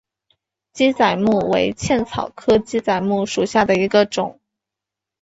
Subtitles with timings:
[0.73, 4.39] 鸡仔木为茜草科鸡仔木属下的一个种。